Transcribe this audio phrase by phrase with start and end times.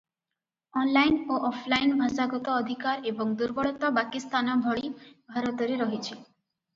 [0.83, 4.91] Online ଓ offline ଭାଷାଗତ ଅଧିକାର ଏବଂ ଦୁର୍ବଳତା ବାକି ସ୍ଥାନ ଭଳି
[5.35, 6.17] ଭାରତରେ ରହିଛି।